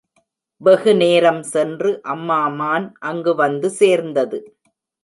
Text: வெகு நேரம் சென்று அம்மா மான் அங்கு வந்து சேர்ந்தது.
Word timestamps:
வெகு 0.61 0.93
நேரம் 0.95 1.41
சென்று 1.43 1.91
அம்மா 2.07 2.47
மான் 2.57 2.89
அங்கு 3.03 3.35
வந்து 3.35 3.69
சேர்ந்தது. 3.79 4.39